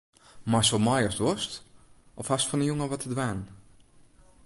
[0.51, 1.53] Meist wol mei ast wolst
[2.19, 3.39] of hast fan 'e jûn al wat te dwaan?